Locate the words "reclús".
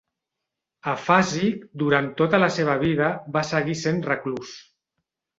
4.07-4.55